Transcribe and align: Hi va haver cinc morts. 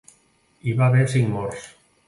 Hi 0.69 0.73
va 0.81 0.87
haver 0.87 1.05
cinc 1.13 1.31
morts. 1.37 1.71